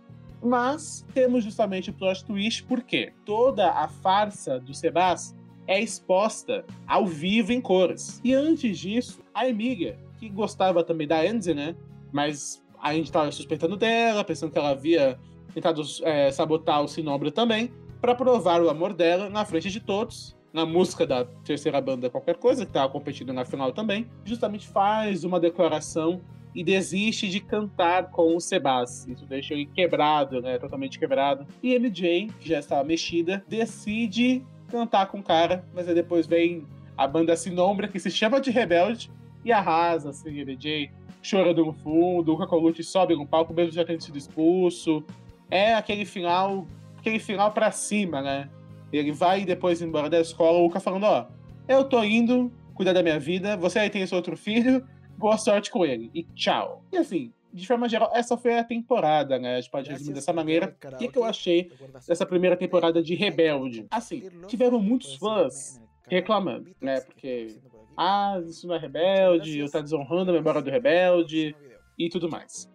Mas 0.44 1.06
temos 1.14 1.44
justamente 1.44 1.90
o 1.90 1.94
plot 1.94 2.24
twist 2.24 2.64
porque 2.64 3.14
toda 3.26 3.72
a 3.72 3.88
farsa 3.88 4.60
do 4.60 4.74
Sebas 4.74 5.36
é 5.68 5.82
exposta 5.82 6.64
ao 6.88 7.08
vivo 7.08 7.52
em 7.52 7.60
cores. 7.60 8.22
E 8.24 8.34
antes 8.34 8.78
disso, 8.78 9.22
a 9.34 9.48
Emilia, 9.48 9.98
que 10.20 10.30
gostava 10.30 10.84
também 10.84 11.08
da 11.08 11.26
Enze, 11.26 11.54
né? 11.56 11.76
Mas 12.12 12.64
a 12.80 12.94
gente 12.94 13.06
estava 13.06 13.32
suspeitando 13.32 13.76
dela, 13.76 14.24
pensando 14.24 14.52
que 14.52 14.60
ela 14.60 14.70
havia 14.70 15.18
tentado 15.54 15.82
é, 16.04 16.32
sabotar 16.32 16.84
o 16.84 16.88
Sinombra 16.88 17.32
também, 17.32 17.72
para 18.00 18.14
provar 18.14 18.62
o 18.62 18.70
amor 18.70 18.94
dela 18.94 19.30
na 19.30 19.46
frente 19.46 19.72
de 19.72 19.80
todos, 19.80 20.36
na 20.56 20.66
música 20.66 21.06
da 21.06 21.26
terceira 21.44 21.82
banda 21.82 22.10
qualquer 22.10 22.38
coisa, 22.38 22.64
que 22.64 22.70
estava 22.70 22.90
competindo 22.90 23.34
na 23.34 23.44
final 23.44 23.74
também, 23.74 24.08
justamente 24.24 24.66
faz 24.66 25.26
uma 25.26 25.38
declaração 25.38 26.22
e 26.56 26.64
desiste 26.64 27.28
de 27.28 27.42
cantar 27.42 28.10
com 28.10 28.34
o 28.34 28.40
Sebas. 28.40 29.06
Isso 29.06 29.26
deixa 29.26 29.54
ele 29.54 29.66
quebrado, 29.66 30.42
né? 30.42 30.58
Totalmente 30.58 30.98
quebrado. 30.98 31.46
E 31.62 31.78
MJ, 31.78 32.30
que 32.40 32.48
já 32.48 32.60
estava 32.60 32.86
mexida, 32.86 33.44
decide 33.50 34.46
cantar 34.70 35.08
com 35.08 35.20
o 35.20 35.24
cara, 35.24 35.66
mas 35.74 35.90
aí 35.90 35.94
depois 35.94 36.26
vem 36.26 36.66
a 36.96 37.06
banda 37.06 37.36
Sinombra, 37.36 37.90
que 37.90 38.00
se 38.00 38.10
chama 38.10 38.40
de 38.40 38.50
Rebelde, 38.50 39.12
e 39.44 39.52
arrasa, 39.52 40.12
assim, 40.12 40.42
MJ 40.42 40.90
chorando 41.22 41.66
no 41.66 41.74
fundo, 41.74 42.34
o 42.34 42.38
Cacolucci 42.38 42.82
sobe 42.82 43.14
no 43.14 43.28
palco 43.28 43.54
mesmo 43.54 43.74
já 43.74 43.84
tendo 43.84 44.02
sido 44.02 44.18
expulso. 44.18 45.04
É 45.52 45.74
aquele 45.74 46.06
final, 46.06 46.66
aquele 46.98 47.20
final 47.20 47.52
para 47.52 47.72
cima, 47.72 48.22
né? 48.22 48.50
Ele 48.92 49.12
vai 49.12 49.46
depois 49.46 49.82
embora 49.82 50.10
da 50.10 50.20
escola, 50.20 50.58
o 50.58 50.64
Luca 50.64 50.80
falando, 50.80 51.04
ó, 51.06 51.28
eu 51.68 51.84
tô 51.84 52.04
indo 52.04 52.52
cuidar 52.74 52.94
da 52.94 53.02
minha 53.02 53.20
vida, 53.20 53.56
você 53.58 53.80
aí 53.80 53.90
tem 53.90 54.02
esse 54.02 54.14
outro 54.14 54.36
filho, 54.36 54.86
boa 55.18 55.38
sorte 55.38 55.72
com 55.72 55.86
ele. 55.86 56.12
E 56.14 56.24
tchau. 56.24 56.84
E 56.92 56.98
assim, 56.98 57.34
de 57.52 57.66
forma 57.66 57.88
geral, 57.88 58.12
essa 58.14 58.38
foi 58.38 58.60
a 58.60 58.64
temporada, 58.64 59.40
né? 59.40 59.56
A 59.56 59.62
gente 59.62 59.72
pode 59.72 59.90
resumir 59.90 60.14
dessa 60.14 60.34
maneira. 60.34 60.76
O 60.84 60.98
que, 60.98 61.08
que 61.08 61.18
eu 61.18 61.24
achei 61.24 61.72
dessa 62.06 62.26
primeira 62.26 62.58
temporada 62.58 63.02
de 63.02 63.16
Rebelde? 63.16 63.88
Assim, 63.90 64.30
tiveram 64.48 64.80
muitos 64.80 65.16
fãs 65.16 65.82
reclamando, 66.08 66.76
né? 66.82 67.00
Porque, 67.00 67.58
ah, 67.96 68.42
isso 68.46 68.68
não 68.68 68.76
é 68.76 68.78
Rebelde, 68.78 69.58
eu 69.58 69.72
tá 69.72 69.80
desonrando 69.80 70.32
a 70.32 70.34
memória 70.34 70.62
do 70.62 70.70
Rebelde 70.70 71.56
e 71.98 72.10
tudo 72.10 72.30
mais. 72.30 72.70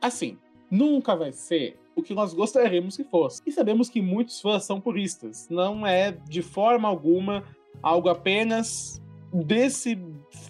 Assim, 0.00 0.38
nunca 0.70 1.14
vai 1.14 1.30
ser 1.30 1.78
o 1.94 2.02
que 2.02 2.14
nós 2.14 2.34
gostaríamos 2.34 2.96
que 2.96 3.04
fosse. 3.04 3.42
E 3.46 3.52
sabemos 3.52 3.88
que 3.88 4.00
muitos 4.00 4.40
fãs 4.40 4.64
são 4.64 4.80
puristas. 4.80 5.48
Não 5.50 5.86
é 5.86 6.12
de 6.12 6.42
forma 6.42 6.88
alguma 6.88 7.44
algo 7.82 8.08
apenas 8.08 9.00
desse 9.32 9.94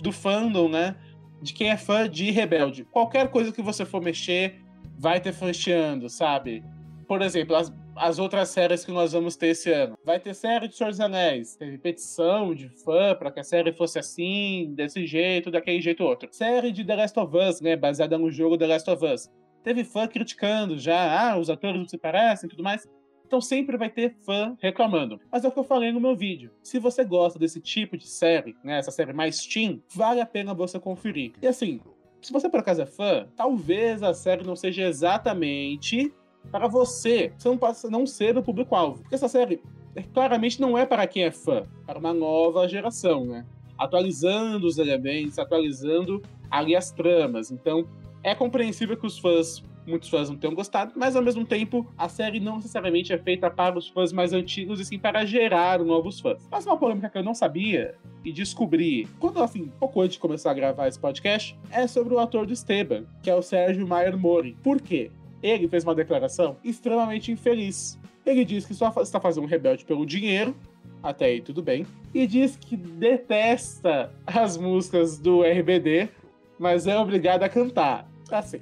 do 0.01 0.13
fandom, 0.13 0.69
né? 0.69 0.97
de 1.43 1.53
quem 1.53 1.71
é 1.71 1.77
fã 1.77 2.09
de 2.09 2.31
Rebelde. 2.31 2.85
Qualquer 2.85 3.29
coisa 3.29 3.53
que 3.53 3.61
você 3.61 3.85
for 3.85 4.01
mexer, 4.01 4.61
vai 4.97 5.21
ter 5.21 5.33
fãsteando, 5.33 6.09
sabe? 6.09 6.63
Por 7.09 7.21
exemplo, 7.21 7.57
as, 7.57 7.73
as 7.97 8.19
outras 8.21 8.49
séries 8.51 8.85
que 8.85 8.93
nós 8.93 9.13
vamos 9.13 9.35
ter 9.35 9.49
esse 9.49 9.71
ano. 9.71 9.99
Vai 10.05 10.21
ter 10.21 10.35
série 10.35 10.69
de 10.69 10.77
Senhor 10.77 10.91
dos 10.91 11.01
Anéis. 11.01 11.57
Teve 11.57 11.77
petição 11.77 12.55
de 12.55 12.69
fã 12.69 13.15
para 13.17 13.31
que 13.33 13.41
a 13.41 13.45
série 13.45 13.73
fosse 13.73 13.99
assim, 13.99 14.73
desse 14.75 15.05
jeito, 15.05 15.51
daquele 15.51 15.81
jeito 15.81 16.05
outro. 16.05 16.29
Série 16.31 16.71
de 16.71 16.85
The 16.85 16.95
Last 16.95 17.19
of 17.19 17.37
Us, 17.37 17.61
né? 17.61 17.75
Baseada 17.75 18.17
no 18.17 18.31
jogo 18.31 18.57
The 18.57 18.69
Last 18.69 18.89
of 18.89 19.05
Us. 19.05 19.29
Teve 19.63 19.85
fã 19.85 20.07
criticando 20.07 20.79
já, 20.79 21.31
ah, 21.31 21.39
os 21.39 21.49
atores 21.49 21.79
não 21.79 21.89
se 21.89 21.99
parecem 21.99 22.47
e 22.47 22.51
tudo 22.51 22.63
mais. 22.63 22.89
Então 23.27 23.41
sempre 23.41 23.79
vai 23.79 23.89
ter 23.89 24.15
fã 24.27 24.55
reclamando. 24.61 25.19
Mas 25.31 25.45
é 25.45 25.49
o 25.49 25.51
que 25.51 25.59
eu 25.59 25.65
falei 25.65 25.91
no 25.91 26.01
meu 26.01 26.15
vídeo. 26.15 26.51
Se 26.63 26.79
você 26.79 27.03
gosta 27.03 27.39
desse 27.39 27.61
tipo 27.61 27.97
de 27.97 28.07
série, 28.07 28.55
né, 28.63 28.79
essa 28.79 28.91
série 28.91 29.13
mais 29.13 29.47
teen, 29.47 29.83
vale 29.95 30.21
a 30.21 30.27
pena 30.27 30.53
você 30.53 30.79
conferir. 30.79 31.33
E 31.41 31.47
assim, 31.47 31.81
se 32.21 32.33
você 32.33 32.49
por 32.49 32.61
acaso 32.61 32.83
é 32.83 32.87
fã, 32.87 33.27
talvez 33.35 34.03
a 34.03 34.13
série 34.13 34.45
não 34.45 34.55
seja 34.55 34.83
exatamente 34.83 36.13
para 36.51 36.69
você. 36.69 37.33
Você 37.39 37.49
não 37.49 37.57
pode 37.57 37.79
não 37.91 38.07
ser 38.07 38.37
o 38.37 38.43
público-alvo. 38.43 39.01
Porque 39.01 39.15
essa 39.15 39.29
série 39.29 39.63
é, 39.95 40.03
claramente 40.03 40.61
não 40.61 40.77
é 40.77 40.85
para 40.85 41.07
quem 41.07 41.25
é 41.25 41.31
fã, 41.31 41.63
para 41.87 41.99
uma 41.99 42.13
nova 42.13 42.69
geração, 42.69 43.25
né? 43.25 43.47
Atualizando 43.79 44.67
os 44.67 44.79
elementos, 44.79 45.39
atualizando 45.39 46.23
ali 46.51 46.77
as 46.77 46.91
tramas. 46.91 47.51
Então, 47.51 47.87
é 48.23 48.35
compreensível 48.35 48.97
que 48.97 49.07
os 49.07 49.19
fãs 49.19 49.63
muitos 49.87 50.09
fãs 50.09 50.29
não 50.29 50.37
tenham 50.37 50.55
gostado, 50.55 50.93
mas 50.97 51.17
ao 51.17 51.23
mesmo 51.23 51.45
tempo 51.45 51.87
a 51.97 52.09
série 52.09 52.41
não 52.41 52.57
necessariamente 52.57 53.13
é 53.13 53.19
feita 53.19 53.51
para 53.51 53.79
os 53.79 53.89
fãs 53.89 54.13
mais 54.13 54.33
antigos 54.33 54.81
e 54.81 54.85
sim 54.85 54.99
para 54.99 55.25
gerar 55.25 55.81
novos 55.81 56.21
fãs. 56.21 56.47
Mas 56.51 56.67
uma 56.67 56.77
polêmica 56.77 57.09
que 57.09 57.19
eu 57.19 57.25
não 57.25 57.35
sabia 57.35 57.95
e 58.25 58.33
descobri 58.33 59.09
quando 59.19 59.43
assim, 59.43 59.71
pouco 59.79 60.01
antes 60.01 60.15
de 60.15 60.21
começar 60.21 60.51
a 60.51 60.55
gravar 60.55 60.89
esse 60.89 60.99
podcast, 60.99 61.59
é 61.71 61.87
sobre 61.87 62.15
o 62.15 62.19
ator 62.19 62.47
do 62.47 62.53
Esteban, 62.53 63.05
que 63.23 63.31
é 63.31 63.35
o 63.35 63.43
Sérgio 63.43 63.87
Maier 63.87 64.17
Mori. 64.17 64.57
Por 64.63 64.81
quê? 64.81 65.11
Ele 65.43 65.67
fez 65.69 65.83
uma 65.83 65.95
declaração 65.95 66.57
extremamente 66.63 67.33
infeliz. 67.33 67.99
Ele 68.25 68.45
diz 68.45 68.65
que 68.65 68.75
só 68.75 68.93
está 69.03 69.21
fazendo 69.21 69.45
um 69.45 69.49
rebelde 69.49 69.85
pelo 69.85 70.07
dinheiro, 70.07 70.55
até 71.03 71.25
aí 71.25 71.41
tudo 71.41 71.61
bem, 71.61 71.85
e 72.15 72.27
diz 72.29 72.57
que 72.57 72.77
detesta 72.77 74.13
as 74.25 74.57
músicas 74.57 75.19
do 75.19 75.43
RBD, 75.43 76.09
mas 76.57 76.87
é 76.87 76.97
obrigado 76.97 77.43
a 77.43 77.49
cantar. 77.49 78.12
Assim, 78.39 78.61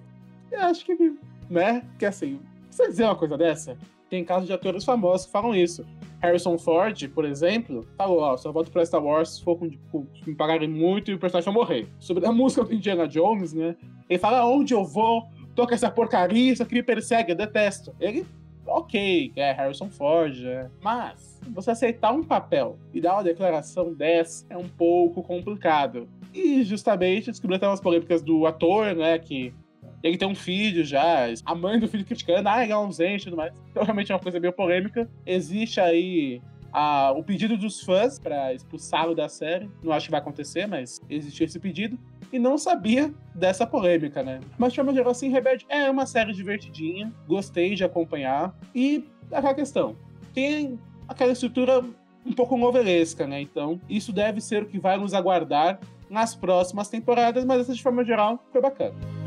eu 0.51 0.61
acho 0.61 0.85
que, 0.85 1.17
né? 1.49 1.83
Que 1.99 2.07
assim, 2.07 2.41
você 2.71 2.89
dizer 2.89 3.05
uma 3.05 3.17
coisa 3.17 3.37
dessa? 3.37 3.77
Tem 4.09 4.25
casos 4.25 4.47
de 4.47 4.53
atores 4.53 4.85
famosos 4.85 5.27
que 5.27 5.33
falam 5.33 5.55
isso. 5.55 5.87
Harrison 6.21 6.59
Ford, 6.59 7.09
por 7.09 7.25
exemplo, 7.25 7.87
falou: 7.97 8.21
Ó, 8.21 8.37
só 8.37 8.53
volto 8.53 8.71
pra 8.71 8.85
Star 8.85 9.03
Wars 9.03 9.37
se 9.37 9.45
for 9.45 9.57
com, 9.57 9.71
com, 9.91 10.07
me 10.27 10.35
pagarem 10.35 10.69
muito 10.69 11.11
e 11.11 11.15
o 11.15 11.19
personagem 11.19 11.53
morrer. 11.53 11.89
Sobre 11.99 12.27
a 12.27 12.33
música 12.33 12.65
do 12.65 12.75
Indiana 12.75 13.09
Jones, 13.09 13.53
né? 13.53 13.77
Ele 14.09 14.19
fala: 14.19 14.45
onde 14.45 14.75
eu 14.75 14.85
vou, 14.85 15.27
toca 15.55 15.75
essa 15.75 15.91
porcaria, 15.91 16.53
isso 16.53 16.63
aqui 16.63 16.75
me 16.75 16.83
persegue, 16.83 17.33
eu 17.33 17.37
detesto. 17.37 17.95
Ele, 17.99 18.27
ok, 18.67 19.33
é 19.37 19.53
Harrison 19.53 19.89
Ford, 19.89 20.45
é. 20.45 20.69
Mas, 20.83 21.41
você 21.49 21.71
aceitar 21.71 22.13
um 22.13 22.23
papel 22.23 22.79
e 22.93 23.01
dar 23.01 23.15
uma 23.15 23.25
declaração 23.25 23.95
dessa 23.95 24.45
é 24.51 24.57
um 24.57 24.69
pouco 24.69 25.23
complicado. 25.23 26.09
E 26.35 26.63
justamente 26.63 27.31
descobri 27.31 27.57
até 27.57 27.67
umas 27.67 27.81
polêmicas 27.81 28.23
do 28.23 28.47
ator, 28.47 28.95
né? 28.95 29.19
Que 29.19 29.55
ele 30.03 30.17
tem 30.17 30.29
um 30.29 30.35
filho 30.35 30.85
já, 30.85 31.27
a 31.45 31.55
mãe 31.55 31.79
do 31.79 31.89
filho 31.89 32.05
criticando, 32.05 32.49
ah, 32.49 32.63
ele 32.63 32.73
é 32.73 32.75
ausente 32.75 33.23
e 33.23 33.25
tudo 33.25 33.37
mais. 33.37 33.53
Então, 33.71 33.85
realmente 33.85 34.11
é 34.11 34.15
uma 34.15 34.21
coisa 34.21 34.41
meio 34.41 34.53
polêmica. 34.53 35.09
Existe 35.27 35.81
aí 35.81 36.41
a, 36.73 37.13
o 37.13 37.23
pedido 37.23 37.57
dos 37.57 37.81
fãs 37.81 38.19
para 38.19 38.55
expulsá-lo 38.55 39.15
da 39.15 39.29
série. 39.29 39.71
Não 39.83 39.93
acho 39.93 40.07
que 40.07 40.11
vai 40.11 40.21
acontecer, 40.21 40.67
mas 40.67 41.01
existe 41.09 41.45
esse 41.45 41.59
pedido. 41.59 41.99
E 42.33 42.39
não 42.39 42.57
sabia 42.57 43.13
dessa 43.35 43.67
polêmica, 43.67 44.23
né? 44.23 44.41
Mas 44.57 44.73
de 44.73 44.77
forma 44.77 44.95
geral, 44.95 45.11
assim, 45.11 45.31
Rebelde 45.31 45.67
é 45.69 45.91
uma 45.91 46.07
série 46.07 46.33
divertidinha. 46.33 47.13
Gostei 47.27 47.75
de 47.75 47.85
acompanhar. 47.85 48.55
E 48.75 49.05
aquela 49.33 49.55
questão. 49.55 49.97
Tem 50.33 50.79
aquela 51.09 51.33
estrutura 51.33 51.85
um 52.25 52.33
pouco 52.33 52.57
novelesca, 52.57 53.27
né? 53.27 53.41
Então, 53.41 53.81
isso 53.89 54.13
deve 54.13 54.41
ser 54.41 54.63
o 54.63 54.67
que 54.67 54.79
vai 54.79 54.97
nos 54.97 55.13
aguardar 55.13 55.81
nas 56.09 56.35
próximas 56.35 56.89
temporadas, 56.89 57.45
mas 57.45 57.61
essa 57.61 57.75
de 57.75 57.83
forma 57.83 58.05
geral 58.05 58.45
foi 58.53 58.61
bacana. 58.61 59.20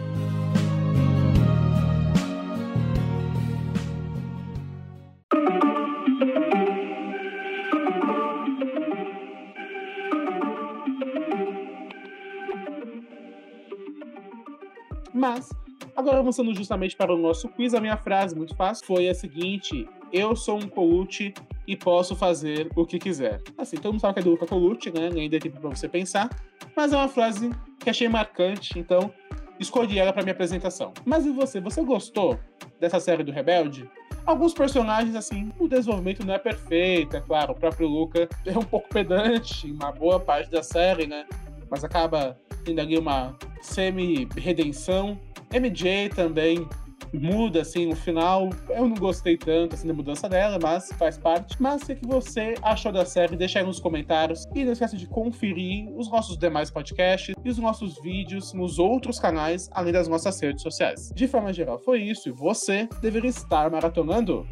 Mas, 15.14 15.50
agora 15.96 16.20
avançando 16.20 16.54
justamente 16.56 16.96
para 16.96 17.14
o 17.14 17.18
nosso 17.18 17.48
quiz, 17.50 17.74
a 17.74 17.82
minha 17.82 17.98
frase, 17.98 18.36
muito 18.36 18.56
fácil, 18.56 18.86
foi 18.86 19.08
a 19.08 19.14
seguinte: 19.14 19.88
Eu 20.12 20.36
sou 20.36 20.58
um 20.58 20.68
Colucci 20.68 21.34
e 21.68 21.76
posso 21.76 22.16
fazer 22.16 22.70
o 22.76 22.86
que 22.86 23.00
quiser. 23.00 23.42
Assim, 23.58 23.78
todo 23.78 23.94
mundo 23.94 24.02
sabe 24.02 24.16
que 24.16 24.20
é 24.22 24.24
do 24.24 24.32
Luca 24.32 24.46
Colucci, 24.46 24.92
né? 24.92 25.10
Deu 25.30 25.40
tempo 25.40 25.60
para 25.60 25.70
você 25.70 25.88
pensar. 25.88 26.30
Mas 26.76 26.92
é 26.92 26.98
uma 26.98 27.08
frase 27.08 27.50
que 27.80 27.90
achei 27.90 28.10
marcante, 28.10 28.80
então 28.80 29.12
escolhi 29.60 30.00
ela 30.00 30.12
para 30.12 30.24
minha 30.24 30.34
apresentação. 30.34 30.92
Mas 31.06 31.26
e 31.26 31.32
você? 31.32 31.60
Você 31.62 31.82
gostou 31.84 32.40
dessa 32.80 33.00
série 33.00 33.24
do 33.24 33.32
Rebelde? 33.32 33.90
Alguns 34.26 34.54
personagens, 34.54 35.16
assim, 35.16 35.52
o 35.60 35.68
desenvolvimento 35.68 36.26
não 36.26 36.34
é 36.34 36.40
perfeito, 36.40 37.18
é 37.18 37.22
claro. 37.22 37.52
O 37.52 37.56
próprio 37.56 37.88
Luca 37.88 38.28
é 38.46 38.58
um 38.58 38.64
pouco 38.64 38.88
pedante 38.88 39.68
em 39.68 39.74
uma 39.74 39.92
boa 39.92 40.20
parte 40.20 40.50
da 40.50 40.64
série, 40.64 41.06
né? 41.06 41.26
Mas 41.70 41.84
acaba 41.84 42.38
tendo 42.64 42.80
ali 42.80 42.98
uma 42.98 43.38
semi-redenção. 43.62 45.20
MJ 45.52 46.10
também 46.10 46.68
muda, 47.14 47.62
assim, 47.62 47.86
no 47.88 47.96
final. 47.96 48.50
Eu 48.70 48.88
não 48.88 48.96
gostei 48.96 49.38
tanto, 49.38 49.76
assim, 49.76 49.88
da 49.88 49.94
mudança 49.94 50.28
dela, 50.28 50.58
mas 50.62 50.92
faz 50.94 51.18
parte. 51.18 51.56
Mas 51.62 51.84
o 51.84 51.96
que 51.96 52.06
você 52.06 52.56
achou 52.62 52.92
da 52.92 53.06
série? 53.06 53.36
Deixa 53.36 53.60
aí 53.60 53.66
nos 53.66 53.80
comentários. 53.80 54.48
E 54.56 54.64
não 54.64 54.72
esqueça 54.72 54.98
de 54.98 55.08
conferir 55.08 55.90
os 55.96 56.10
nossos 56.10 56.38
demais 56.38 56.72
podcasts 56.72 57.36
e 57.44 57.50
os 57.50 57.58
nossos 57.58 58.02
vídeos 58.02 58.54
nos 58.54 58.80
outros 58.80 59.20
canais, 59.20 59.70
além 59.74 59.94
das 59.94 60.08
nossas 60.08 60.40
redes 60.42 60.62
sociais. 60.62 61.12
De 61.14 61.28
forma 61.28 61.54
geral, 61.54 61.80
foi 61.80 62.02
isso. 62.02 62.30
E 62.30 62.32
você 62.32 62.88
deveria 63.02 63.30
estar 63.30 63.70
maratonando 63.70 64.48